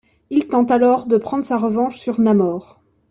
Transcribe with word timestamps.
Il 0.31 0.47
tente 0.47 0.71
alors 0.71 1.05
de 1.05 1.17
prendre 1.17 1.45
sa 1.45 1.59
revanche 1.59 1.99
sur 1.99 2.19
Namor. 2.19 2.81